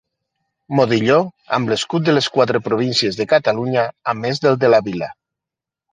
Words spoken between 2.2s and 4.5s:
quatre províncies de Catalunya a més